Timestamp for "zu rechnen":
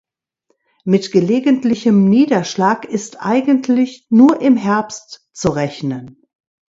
5.31-6.23